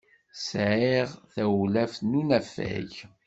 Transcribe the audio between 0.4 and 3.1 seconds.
Sɛiɣ tawlaft n unafag.